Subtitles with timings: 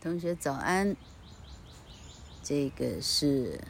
[0.00, 0.94] 同学早安，
[2.44, 3.60] 这个是，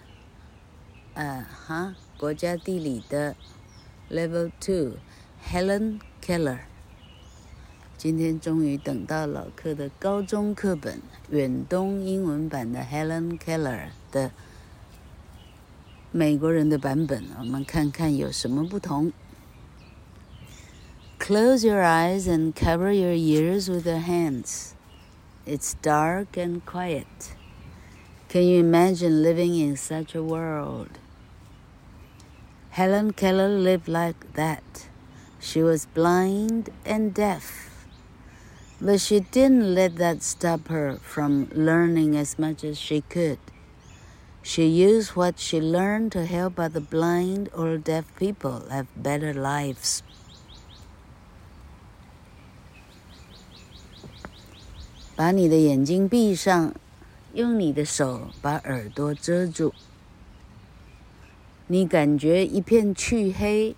[1.15, 3.35] 呃哈，国家地理的
[4.11, 4.99] Level Two
[5.43, 6.59] Helen Keller。
[7.97, 14.31] 今天终于等到老课的高中课本远东英文版的 Helen Keller 的
[16.13, 19.11] 美国人的版本，我们看看有什么不同。
[21.19, 24.73] Close your eyes and cover your ears with your hands.
[25.49, 27.33] It's dark and quiet.
[28.29, 30.99] Can you imagine living in such a world?
[32.69, 34.89] Helen Keller lived like that.
[35.41, 37.87] She was blind and deaf.
[38.79, 43.39] But she didn't let that stop her from learning as much as she could.
[44.43, 50.03] She used what she learned to help other blind or deaf people have better lives.
[55.19, 56.73] 把你的眼睛闭上，
[57.33, 59.75] 用你的手把耳朵遮住。
[61.67, 63.75] 你感觉一片黢黑，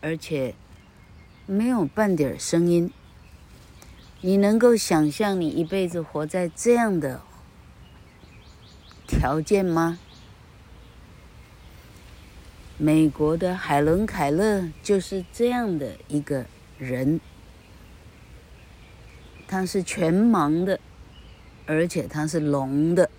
[0.00, 0.56] 而且
[1.46, 2.90] 没有半点声音。
[4.22, 7.22] 你能够想象你一辈子活在这样的
[9.06, 10.00] 条件吗？
[12.76, 17.20] 美国的海伦·凯勒就是这样的一个人。
[19.52, 20.80] 他是全盲的，
[21.66, 23.10] 而且他是聋的，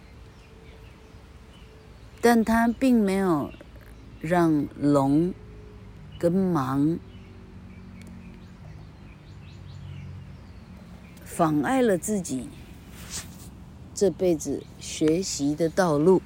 [2.22, 3.54] 但他并没有
[4.20, 5.32] 让聋
[6.18, 6.98] 跟盲
[11.24, 12.50] 妨碍了自己
[13.94, 16.20] 这辈子学习的道路。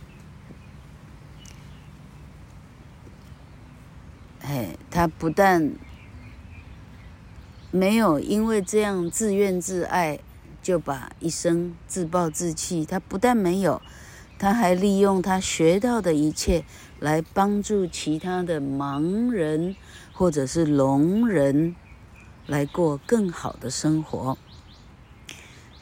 [4.40, 5.70] 哎，他不但
[7.70, 10.20] 没有因为这样自怨自艾，
[10.64, 12.86] 就把一生自暴自弃。
[12.86, 13.82] 他不但没有，
[14.40, 16.64] 他还利用他学到的一切
[17.00, 19.76] 来帮助其他的盲人
[20.14, 21.76] 或者是聋人
[22.46, 24.38] 来过更好的生活。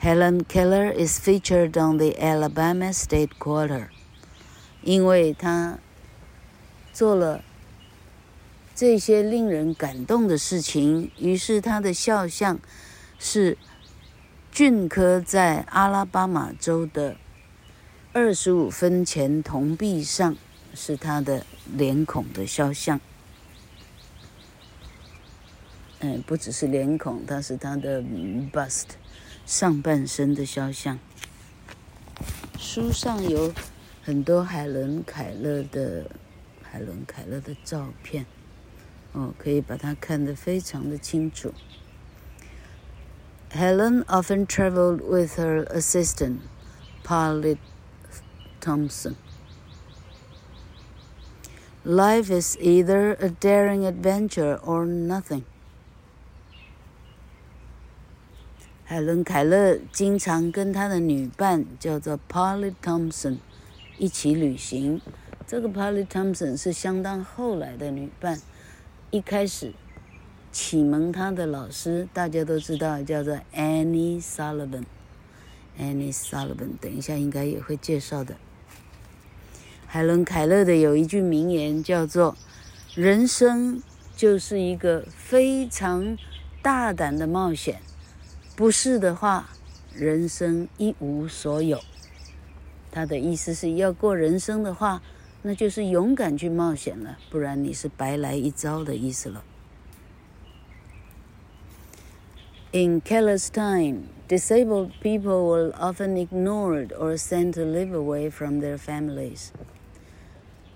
[0.01, 3.89] Helen Keller is featured on the Alabama State Quarter，
[4.81, 5.77] 因为他
[6.91, 7.43] 做了。
[8.75, 12.59] 这些令人感动的事情，于是他的肖像
[13.17, 13.57] 是
[14.51, 17.15] 俊科在阿拉巴马州的
[18.11, 20.35] 二十五分钱铜币上，
[20.73, 22.99] 是他的脸孔的肖像。
[25.99, 28.01] 嗯，不只是脸孔，它是他的
[28.51, 28.87] bust
[29.45, 30.99] 上半身的肖像。
[32.59, 33.53] 书上有
[34.03, 36.11] 很多海伦·凯勒的
[36.61, 38.25] 海伦·凯勒的照片。
[39.14, 41.52] 哦，可以把它看得非常的清楚。
[43.52, 46.38] Helen often traveled with her assistant,
[47.02, 47.58] Polly
[48.60, 49.16] Thompson.
[51.84, 55.42] Life is either a daring adventure or nothing.
[58.84, 63.38] 海伦·凯勒经常跟他的女伴叫做 Polly Thompson
[63.98, 65.00] 一起旅行。
[65.46, 68.40] 这个 Polly Thompson 是相当后来的女伴。
[69.15, 69.71] 一开始
[70.51, 74.83] 启蒙他的老师，大家都知道，叫做 Annie Sullivan。
[75.79, 78.35] Annie Sullivan，等一下应该也会介绍的。
[79.87, 82.35] 海伦·凯勒的有一句名言叫做
[82.93, 83.81] ：“人生
[84.17, 86.17] 就是一个非常
[86.61, 87.79] 大胆的冒险，
[88.57, 89.47] 不是的话，
[89.93, 91.79] 人生一无所有。”
[92.91, 95.01] 他的意思是要过人生的话。
[95.44, 99.42] 那就是勇敢去冒险了，不然你是白来一遭的意思了。
[102.72, 109.50] In Keller's time, disabled people were often ignored or sent to live away from their families.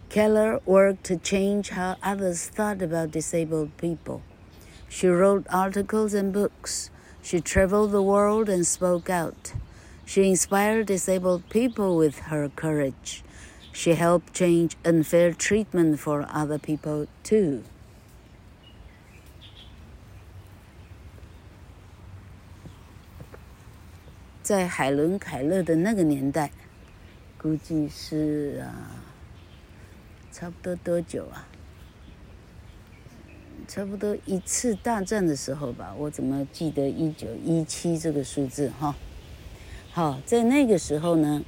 [0.08, 4.22] Keller worked to change how others thought about disabled people.
[4.88, 6.90] She wrote articles and books.
[7.22, 9.54] She traveled the world and spoke out.
[10.04, 13.22] She inspired disabled people with her courage.
[13.79, 17.61] She helped change unfair treatment for other people too.
[24.43, 26.51] 在海伦·凯勒的那个年代，
[27.37, 28.99] 估计是啊，
[30.33, 31.47] 差不多多久啊？
[33.65, 35.95] 差不多一次大战的时候吧。
[35.97, 38.93] 我怎么记得一九一七这个数字哈？
[39.93, 41.45] 好，在那个时候呢。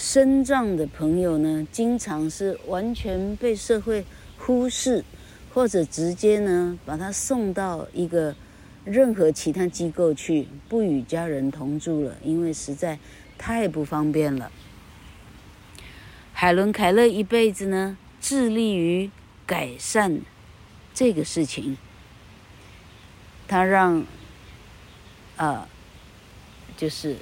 [0.00, 4.04] 身障的朋友呢，经常是完全被社会
[4.38, 5.04] 忽视，
[5.52, 8.36] 或者直接呢把他送到一个
[8.84, 13.00] 任何其他机构去，不与家人同住了，因为实在
[13.36, 14.52] 太不方便了。
[16.32, 19.10] 海伦·凯勒一辈子呢，致力于
[19.44, 20.20] 改善
[20.94, 21.76] 这个事情。
[23.48, 24.04] 他让，
[25.36, 25.66] 呃，
[26.76, 27.16] 就是，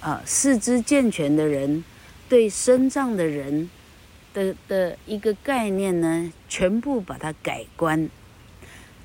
[0.00, 1.82] 啊、四肢健全的人
[2.28, 3.68] 对身障的人
[4.32, 8.08] 的的一个概念呢，全部把它改观。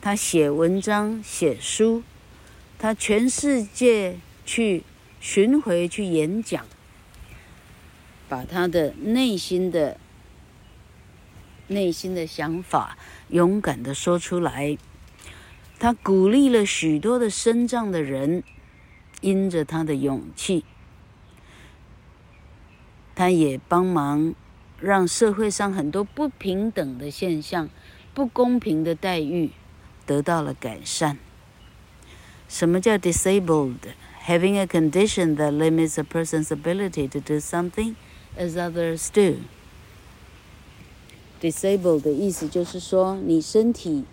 [0.02, 2.04] 他写文章、写书，
[2.78, 4.84] 他全世界去
[5.20, 6.66] 巡回去演讲。
[8.30, 9.98] 把他的内心的
[11.68, 12.98] 内心的想法
[13.30, 14.76] 勇敢的说出来，
[15.80, 18.44] 他鼓励了许多的身障的人，
[19.22, 20.66] 因着他的勇气，
[23.16, 24.34] 他也帮忙
[24.80, 27.70] 让社会上很多不平等的现象、
[28.14, 29.52] 不公平的待遇
[30.06, 31.18] 得到了改善。
[32.48, 37.96] 什么叫 disabled？Having a condition that limits a person's ability to do something
[38.38, 39.42] As others do.
[41.42, 44.06] Disabled 的意思就是说，你身体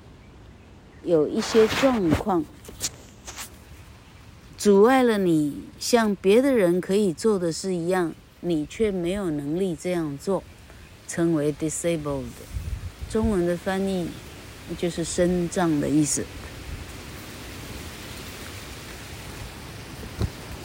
[1.04, 2.44] 有一些状况，
[4.58, 10.42] 阻碍了你像别的人可以做的事一样，你却没有能力这样做，
[11.06, 12.24] 称为 disabled。
[13.10, 14.08] 中文的翻译
[14.78, 16.24] 就是身障的意思。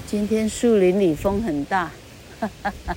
[0.07, 1.92] 今天树林里风很大，
[2.39, 2.95] 哈哈哈。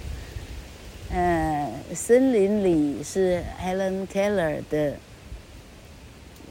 [1.10, 4.96] 呃，森林里是 Helen Keller 的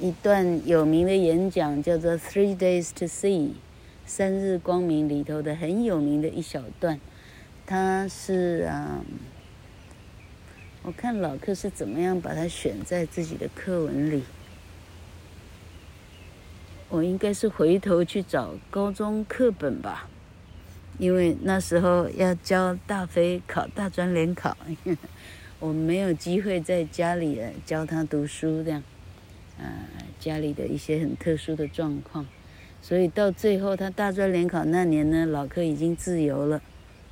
[0.01, 3.29] 一段有名的演讲，叫做《Three Days to See》，
[4.07, 7.00] 三日光明里头的很有名的一小段。
[7.68, 9.04] 他是啊，
[10.84, 14.24] 我看老克是怎么样把它选在自己的课文里。
[16.88, 20.10] 我应该是回头去找高中课本吧。
[20.98, 24.56] 因为那时候要教大飞考大专联考，
[25.60, 28.81] 我没有机会在家里教他读书这样，
[29.60, 29.86] 啊，
[30.20, 32.25] 家里的一些很特殊的状况，
[32.81, 36.62] 所以到最后他大专联考那年呢，老柯已经自由了，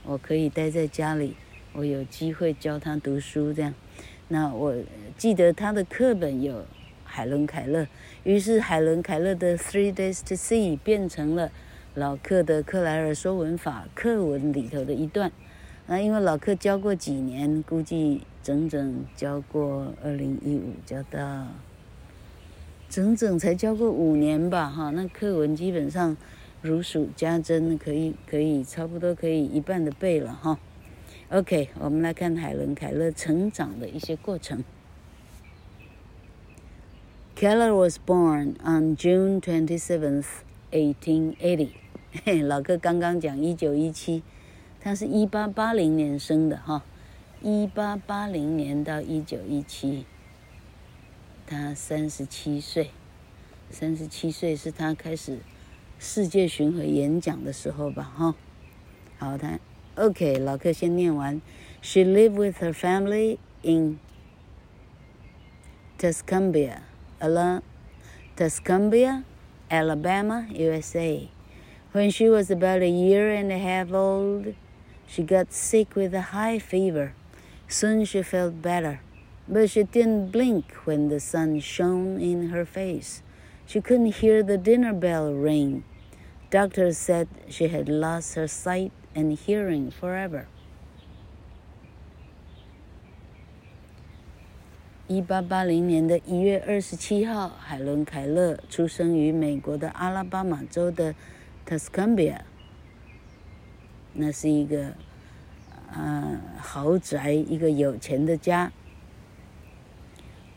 [0.08, 1.36] 我可以待在家里，
[1.74, 3.74] 我有机会教他读书这样。
[4.28, 4.76] 那我
[5.18, 6.66] 记得他的课本有
[7.04, 7.88] 海伦凯勒，
[8.24, 11.52] 于是海伦凯勒的《Three Days to See》变成了。
[11.98, 15.32] 老克的克莱尔说文法课文里头的一段，
[15.88, 21.48] 那因为老克教过几年，估计整整教过二零一五教到，
[22.90, 26.18] 整整才教过五年吧，哈，那课文基本上
[26.66, 30.58] 如数家珍，可以可以差不多可以一半的背了哈。
[31.30, 34.64] OK，我们来看海伦凯勒成长的一些过程。
[37.36, 40.26] Keller was born on June twenty seventh,
[40.72, 41.70] eighteen eighty.
[42.24, 44.24] 嘿， 老哥刚刚讲一九一七，
[44.80, 46.84] 他是一八八零年生的哈，
[47.44, 50.06] 一八八零年到一九一七，
[51.46, 52.90] 他三十七岁，
[53.70, 55.38] 三十七岁是他开始
[55.99, 58.35] 世界巡回演讲的时候吧哈。
[59.19, 59.59] 好，他
[59.97, 61.41] OK，老哥先念完。
[61.83, 63.99] She lived with her family in
[65.99, 66.83] Tuscumbia,
[67.21, 67.63] Ala,
[68.37, 69.25] Tuscumbia,
[69.71, 71.29] Alabama, USA.
[71.93, 74.55] When she was about a year and a half old,
[75.07, 77.13] she got sick with a high fever.
[77.69, 79.01] Soon she felt better,
[79.47, 83.23] but she didn't blink when the sun shone in her face.
[83.67, 85.83] She couldn't hear the dinner bell ring.
[86.51, 90.47] Doctors said she had lost her sight and hearing forever.
[95.07, 101.15] 一八八零年的一月二十七号，海伦·凯勒出生于美国的阿拉巴马州的。
[101.67, 102.41] Tuscumbia，
[104.13, 104.95] 那是一个
[105.93, 108.73] 啊豪宅，一个有钱的家。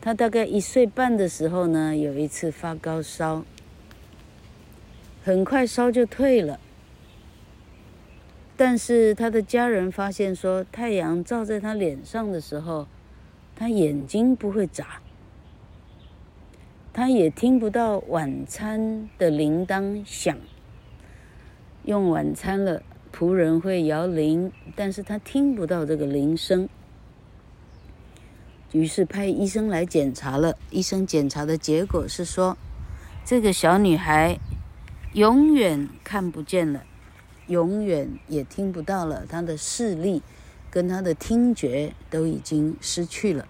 [0.01, 3.43] 他大概一岁半的时候呢，有一次发高烧，
[5.23, 6.59] 很快烧就退了。
[8.55, 12.87] 但是他的家人发现说，太阳照在他脸上的时候，
[13.55, 15.01] 他眼睛不会眨，
[16.93, 20.37] 他也听不到晚餐的铃铛响。
[21.83, 26.69] 用晚餐了，仆人会摇铃，但是他听不到这个铃声。
[28.71, 32.57] 于是派医生来检查了，医生检查的结果是说，
[33.25, 34.39] 这个小女孩
[35.13, 36.83] 永远看不见了，
[37.47, 40.21] 永远也听不到了，她的视力
[40.69, 43.47] 跟她的听觉都已经失去了。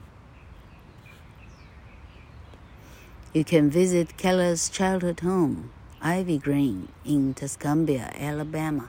[3.34, 5.70] You can visit Keller's childhood home.
[6.02, 8.86] Ivy Green in Tuscumbia, Alabama.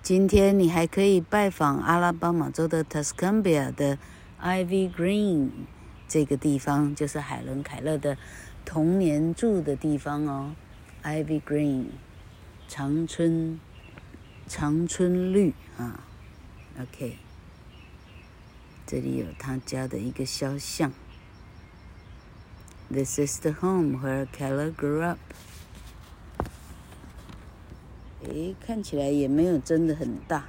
[0.00, 3.98] 今天你还可以拜访阿拉巴马州的 Tuscumbia 的
[4.44, 5.48] Ivy Green
[6.06, 8.18] 这个地方，就是海伦·凯勒的
[8.66, 10.54] 童年住的地方哦。
[11.02, 11.86] Ivy Green，
[12.68, 13.58] 长春，
[14.46, 16.04] 长春绿啊。
[16.78, 17.16] OK，
[18.86, 20.92] 这里有他家的一个肖像。
[22.90, 25.18] This is the home where Keller grew up.
[28.24, 30.48] 诶，看起来也没有真的很大，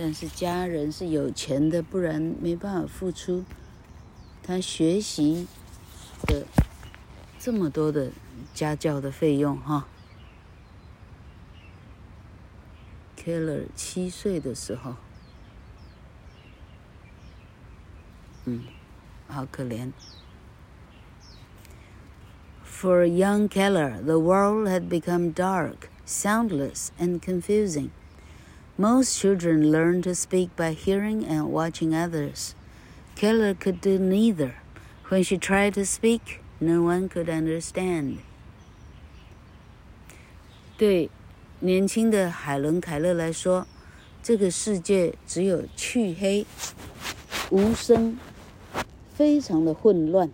[0.00, 3.44] 但是家人是有钱的，不然没办法付出
[4.44, 5.48] 他学习
[6.22, 6.46] 的
[7.40, 8.12] 这么多的
[8.54, 9.88] 家教的费用哈。
[13.16, 14.94] Keller 七岁的时候，
[18.44, 18.62] 嗯，
[19.26, 19.90] 好可怜。
[22.64, 27.90] For young Keller, the world had become dark, soundless, and confusing.
[28.77, 32.55] Most children learn to speak by hearing and watching others.
[33.15, 34.55] Keller could do neither.
[35.09, 38.17] When she tried to speak, no one could understand.
[40.75, 41.11] 对
[41.59, 43.67] 年轻的海伦·凯勒来说，
[44.23, 46.45] 这个世界只有黢黑、
[47.51, 48.17] 无声，
[49.13, 50.31] 非常的混乱。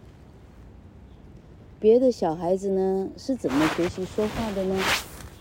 [1.79, 4.81] 别的小孩子呢，是怎么学习说话的呢？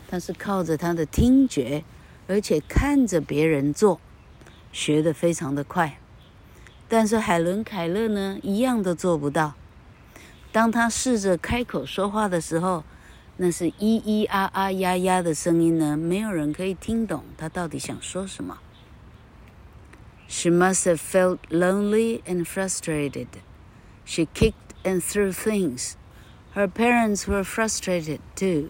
[0.08, 1.84] 他是靠着他的听觉，
[2.27, 3.99] 而且看着别人做，
[4.71, 5.99] 学得非常的快。
[6.87, 9.53] 但是海伦·凯勒呢，一样都做不到。
[10.51, 12.83] 当他试着开口说话的时候，
[13.37, 18.59] 那是咿咿啊啊呀呀的声音呢，没有人可以听懂他到底想说什么。
[20.27, 23.27] She must have felt lonely and frustrated.
[24.05, 24.53] She kicked
[24.83, 25.93] and threw things.
[26.53, 28.69] Her parents were frustrated too,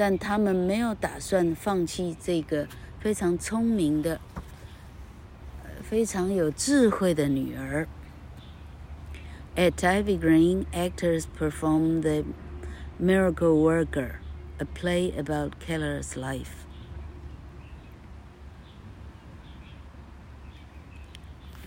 [0.00, 2.66] 但他们没有打算放弃这个
[3.00, 4.18] 非常聪明的、
[5.82, 7.86] 非常有智慧的女儿。
[9.56, 12.24] At Ivy Green, actors perform The
[12.98, 14.20] Miracle Worker,
[14.56, 16.64] a play about Keller's life.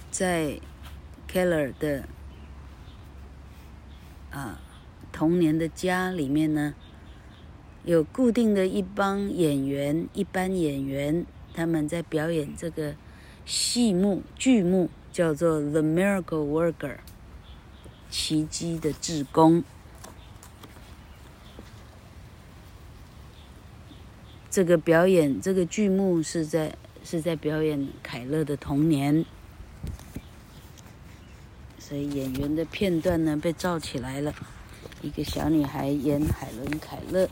[0.10, 0.60] 在
[1.32, 2.06] Keller 的
[4.32, 4.60] 啊
[5.12, 6.74] 童年的家里面呢。
[7.86, 12.96] 有固定的一帮演员，一班演员，他们在表演这个
[13.46, 16.96] 戏目剧目，叫做《The Miracle Worker》，
[18.10, 19.66] 奇迹的志工。
[24.50, 29.26] 这个表演，这个剧目是在是在表演凯勒的童年，
[31.78, 34.34] 所以演员的片段呢被照起来了，
[35.02, 37.28] 一个小女孩演海伦·凯勒。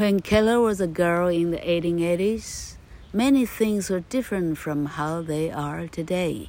[0.00, 2.74] When Keller was a girl in the 1880s,
[3.14, 6.48] many things were different from how they are today.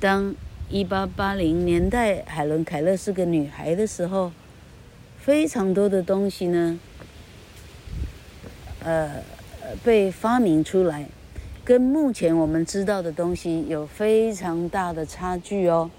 [0.00, 0.34] 当
[0.70, 4.32] 一八八零年代海伦·凯勒是个女孩的时候，
[5.18, 6.78] 非常多的东西呢，
[8.82, 9.22] 呃，
[9.84, 11.06] 被发明出来，
[11.64, 15.90] 跟目前我们知道的东西有非常大的差距哦。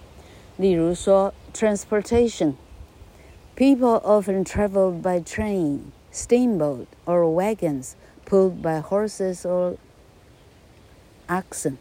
[0.58, 2.54] 例如说，transportation。
[3.56, 7.96] People often traveled by train, steamboat, or wagons
[8.26, 9.78] pulled by horses or
[11.28, 11.78] oxen.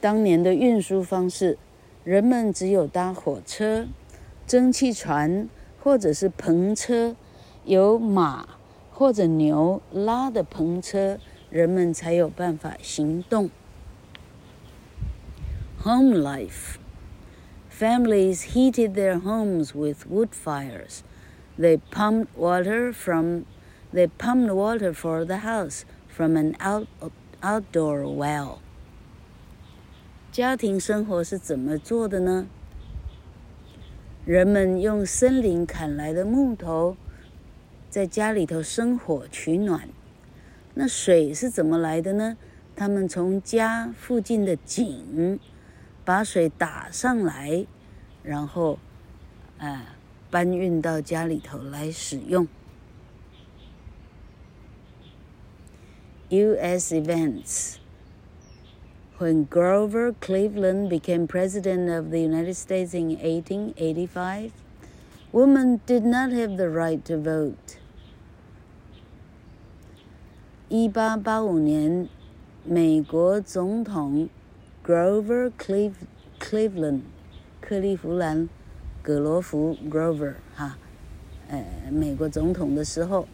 [0.00, 1.56] 当年的运输方式，
[2.04, 3.86] 人们只有搭火车、
[4.46, 5.48] 蒸汽船
[5.82, 7.16] 或者是篷车，
[7.64, 8.48] 有马
[8.92, 13.48] 或者牛拉的篷车，人们才有办法行动。
[15.84, 16.76] Home life.
[17.77, 21.03] Families heated their homes with wood fires.
[21.59, 23.45] They pumped water from
[23.93, 26.87] they pumped water for the house from an out,
[27.43, 28.57] outdoor well.
[30.31, 32.47] 家庭生活是怎么做的呢？
[34.25, 36.97] 人们用森林砍来的木头，
[37.91, 39.87] 在家里头生火取暖。
[40.73, 42.37] 那水是怎么来的呢？
[42.75, 45.39] 他们从家附近的井。
[46.06, 47.66] 把水打上来，
[48.22, 48.78] 然后，
[49.58, 49.86] 呃，
[50.30, 52.48] 搬运到家里头来使用。
[56.30, 56.94] U.S.
[56.94, 57.76] events.
[59.18, 64.50] When Grover Cleveland became president of the United States in 1885,
[65.30, 67.76] women did not have the right to vote.
[70.68, 72.08] 一八八五年，
[72.64, 74.28] 美国总统
[74.86, 75.94] Grover Cleve
[76.40, 77.02] Cleveland
[77.60, 78.48] 克利夫兰
[79.02, 80.76] 葛罗福 Grover 哈，
[81.48, 83.26] 呃，美国总统的时候。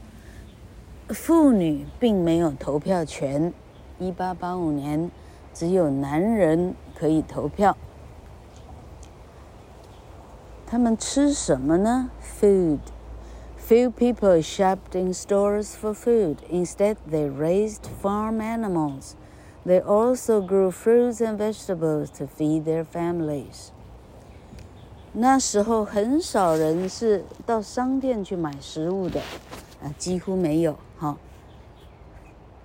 [1.08, 3.54] 妇女并没有投票权。
[3.98, 5.10] 一八八五年，
[5.54, 7.74] 只有男人可以投票。
[10.66, 12.10] 他们吃什么呢？
[12.20, 12.80] Food.
[13.58, 16.36] Few people shopped in stores for food.
[16.50, 19.12] Instead, they raised farm animals.
[19.65, 23.69] They also grew fruits and vegetables to feed their families.
[25.13, 29.21] 那时候很少人是到商店去买食物的，
[29.81, 30.75] 啊，几乎没有。
[30.97, 31.17] 哈，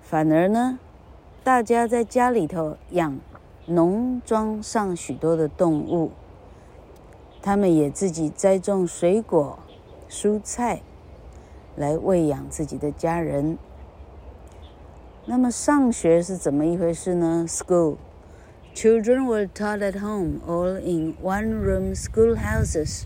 [0.03, 0.81] 反而呢，
[1.45, 3.21] 大家在家里头养
[3.67, 6.11] 农庄上许多的动物，
[7.41, 9.59] 他们也自己栽种水果、
[10.09, 10.81] 蔬菜，
[11.77, 13.57] 来喂养自己的家人。
[15.28, 17.46] 那么上学是怎么一回事呢？
[17.48, 17.98] School,
[18.76, 23.06] children were taught at home, all in one-room schoolhouses.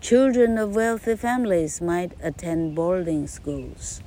[0.00, 3.98] Children of wealthy families might attend boarding schools.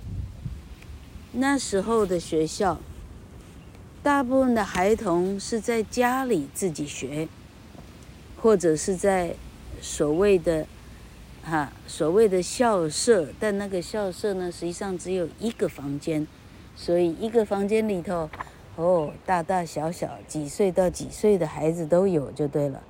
[1.34, 2.80] 那时候的学校，
[4.02, 7.28] 大部分的孩童是在家里自己学，
[8.42, 9.36] 或者是在
[9.82, 10.66] 所谓的
[11.45, 16.27] 哈所谓的校舍，但那个校舍呢，实际上只有一个房间，
[16.75, 18.31] 所以一个房间里头，
[18.77, 22.83] 哦，大大小小几岁到几岁的孩子都有，就对了。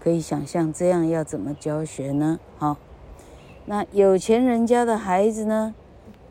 [0.00, 2.40] 可以想象这样要怎么教学呢？
[2.56, 2.78] 好，
[3.66, 5.74] 那有钱人家的孩子呢，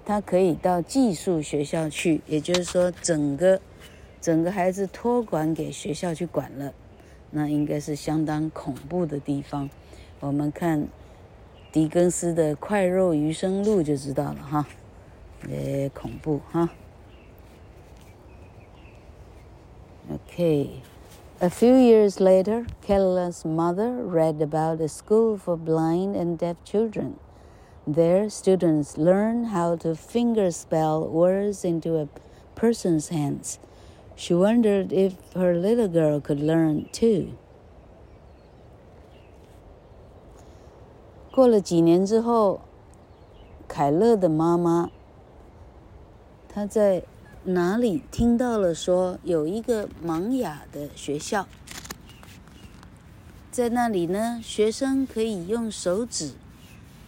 [0.03, 3.61] 他可以到寄宿学校去，也就是说，整个
[4.19, 6.73] 整个孩子托管给学校去管了，
[7.29, 9.69] 那应该是相当恐怖的地方。
[10.19, 10.87] 我们看
[11.72, 14.66] 狄更斯的《块肉余生录》就知道了哈，
[15.48, 16.70] 诶，恐怖哈。
[20.12, 27.14] OK。A few years later, Keller's mother read about a school for blind and deaf children.
[27.84, 32.06] There, students learn how to fingerspell words into a
[32.54, 33.58] person's hands.
[34.14, 37.32] She wondered if her little girl could learn too.
[41.37, 42.61] 过了几年之后，
[43.67, 44.89] 凯勒的妈妈，
[46.49, 47.03] 她在。
[47.43, 51.47] 哪里听到了说有一个盲哑的学校，
[53.49, 56.33] 在那里呢，学生可以用手指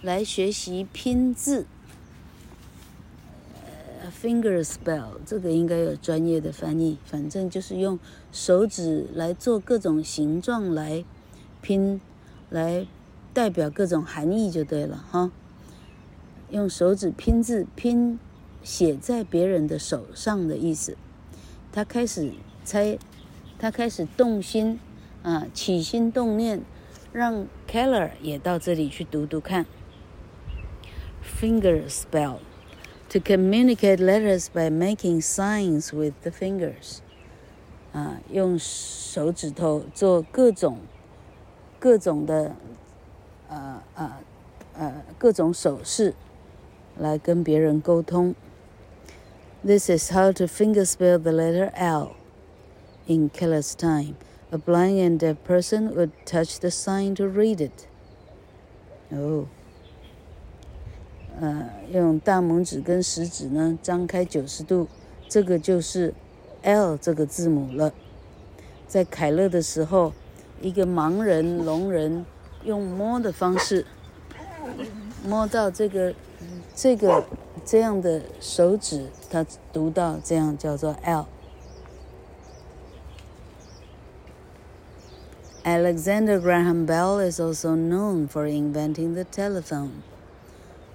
[0.01, 1.65] 来学习拼字。
[4.21, 7.99] ，finger spell 这个应该有专业的翻译，反正就是用
[8.31, 11.03] 手指来做各种形状来
[11.61, 11.99] 拼，
[12.49, 12.87] 来
[13.39, 15.31] 代表各种含义就对了哈。
[16.49, 18.19] 用手指拼字拼。
[18.61, 20.97] 写在别人的手上的意思，
[21.71, 22.33] 他开始
[22.65, 22.99] 猜，
[23.57, 24.77] 他开始动心，
[25.23, 26.61] 啊，起心动念，
[27.13, 29.65] 让 Keller 也到这里去读读看。
[31.23, 32.39] Finger spell
[33.07, 36.97] to communicate letters by making signs with the fingers，
[37.93, 40.79] 啊，用手指头做各种
[41.79, 42.57] 各种的，
[43.49, 44.17] 呃呃
[44.75, 46.13] 呃各种手势，
[46.97, 48.35] 来跟别人沟通。
[49.65, 52.11] This is how to fingerspell the letter L.
[53.07, 54.15] In Keller's time,
[54.51, 57.87] a blind and deaf person would touch the sign to read it.
[59.11, 59.47] Oh.
[61.41, 64.87] 呃，用大拇指跟食指呢张开九十度，
[65.27, 66.13] 这个就是
[66.61, 67.93] L 这个字母了。
[68.87, 70.13] 在凯勒的时候，
[70.61, 72.25] 一个盲人聋人
[72.63, 73.85] 用摸的方式
[75.25, 76.13] 摸到这个
[76.75, 77.23] 这个。
[77.65, 81.27] 这样的手指，他读到这样叫做 L。
[85.63, 89.89] Alexander Graham Bell is also known for inventing the telephone。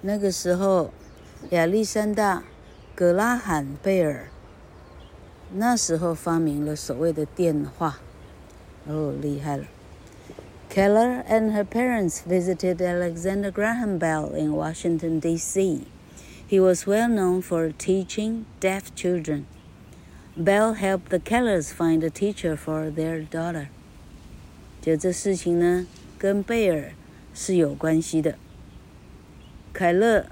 [0.00, 0.90] 那个时候，
[1.50, 2.38] 亚历山大·
[2.96, 4.30] 格拉罕贝尔
[5.52, 8.00] 那时候发明了所谓的电话。
[8.88, 9.64] 哦，厉害了
[10.73, 15.87] ！Keller and her parents visited Alexander Graham Bell in Washington, D.C.
[16.47, 19.45] He was well known for teaching deaf children.
[20.37, 23.67] Belle helped the Kellers find a teacher for their daughter。
[24.81, 25.85] 就这事情呢，
[26.17, 26.93] 跟贝尔
[27.33, 28.35] 是有关系的。
[29.73, 30.27] 凯勒，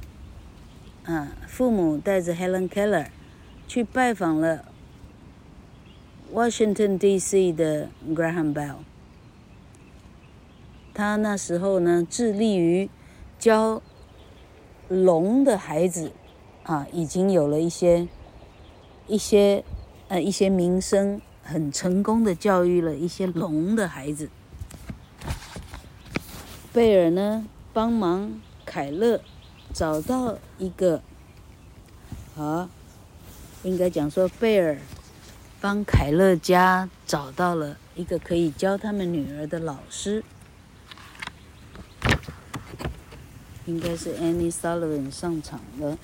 [1.05, 3.07] 啊，父母带着 Helen Keller
[3.67, 4.65] 去拜访了
[6.33, 7.51] Washington D.C.
[7.51, 8.77] 的 Graham Bell。
[10.94, 12.88] 他那时候呢，致力于
[13.38, 13.82] 教
[14.88, 16.12] 聋的孩子，
[16.62, 18.08] 啊，已经有了一些
[19.06, 19.64] 一些。
[20.08, 24.28] 呃，一些名声很成功的教育了一些聋的孩子。
[26.70, 29.22] 贝尔呢，帮忙凯勒
[29.72, 31.00] 找到一个，
[32.36, 32.68] 啊，
[33.62, 34.76] 应该讲说贝尔
[35.62, 40.22] 帮凯勒家找到了一个可以教他们女儿的老师，
[43.66, 45.96] 应该是 Annie Sullivan 上场了。